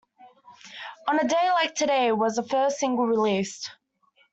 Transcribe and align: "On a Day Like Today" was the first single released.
"On 1.09 1.19
a 1.19 1.27
Day 1.27 1.49
Like 1.51 1.75
Today" 1.75 2.11
was 2.11 2.33
the 2.35 2.41
first 2.41 2.79
single 2.79 3.05
released. 3.05 3.69